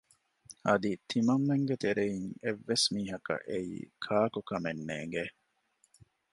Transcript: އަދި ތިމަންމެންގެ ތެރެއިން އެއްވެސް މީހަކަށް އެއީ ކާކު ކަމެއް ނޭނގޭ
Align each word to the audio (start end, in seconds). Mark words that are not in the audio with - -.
އަދި 0.65 0.91
ތިމަންމެންގެ 1.09 1.75
ތެރެއިން 1.83 2.27
އެއްވެސް 2.43 2.85
މީހަކަށް 2.93 3.45
އެއީ 3.49 3.77
ކާކު 4.05 4.39
ކަމެއް 4.49 4.83
ނޭނގޭ 4.89 5.23